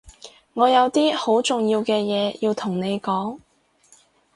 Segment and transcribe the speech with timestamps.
[0.55, 3.37] 我有啲好重要嘅嘢要同你講